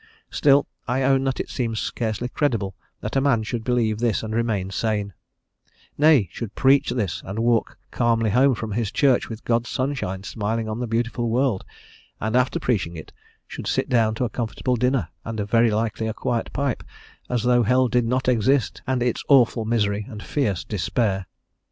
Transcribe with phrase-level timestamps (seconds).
[0.31, 4.33] Still, I own that it seems scarcely credible that a man should believe this and
[4.33, 5.13] remain sane;
[5.95, 10.67] nay, should preach this, and walk calmly home from his Church with God's sunshine smiling
[10.67, 11.63] on the beautiful world,
[12.19, 13.13] and after preaching it
[13.45, 16.83] should sit down to a comfortable dinner and very likely a quiet pipe,
[17.29, 21.27] as though hell did not exist, and its awful misery and fierce despair.